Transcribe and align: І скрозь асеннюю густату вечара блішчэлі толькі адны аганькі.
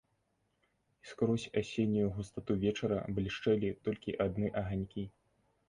І 1.03 1.09
скрозь 1.09 1.45
асеннюю 1.61 2.07
густату 2.17 2.57
вечара 2.65 2.99
блішчэлі 3.21 3.69
толькі 3.89 4.19
адны 4.29 4.47
аганькі. 4.67 5.09